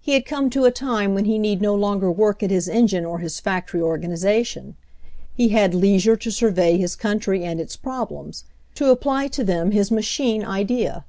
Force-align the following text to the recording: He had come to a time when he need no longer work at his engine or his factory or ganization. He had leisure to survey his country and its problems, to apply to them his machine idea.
He 0.00 0.12
had 0.14 0.24
come 0.24 0.48
to 0.48 0.64
a 0.64 0.70
time 0.70 1.14
when 1.14 1.26
he 1.26 1.38
need 1.38 1.60
no 1.60 1.74
longer 1.74 2.10
work 2.10 2.42
at 2.42 2.50
his 2.50 2.66
engine 2.66 3.04
or 3.04 3.18
his 3.18 3.40
factory 3.40 3.78
or 3.78 3.98
ganization. 3.98 4.72
He 5.34 5.50
had 5.50 5.74
leisure 5.74 6.16
to 6.16 6.30
survey 6.30 6.78
his 6.78 6.96
country 6.96 7.44
and 7.44 7.60
its 7.60 7.76
problems, 7.76 8.44
to 8.76 8.88
apply 8.90 9.28
to 9.28 9.44
them 9.44 9.72
his 9.72 9.90
machine 9.90 10.42
idea. 10.46 11.04